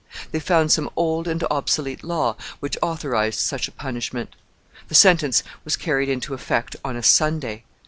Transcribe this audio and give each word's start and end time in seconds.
They 0.31 0.39
found 0.39 0.71
some 0.71 0.89
old 0.95 1.27
and 1.27 1.43
obsolete 1.51 2.03
law 2.03 2.35
which 2.59 2.75
authorized 2.81 3.39
such 3.39 3.67
a 3.67 3.71
punishment. 3.71 4.35
The 4.87 4.95
sentence 4.95 5.43
was 5.63 5.75
carried 5.75 6.09
into 6.09 6.33
effect 6.33 6.75
on 6.83 6.95
a 6.95 7.03
Sunday. 7.03 7.65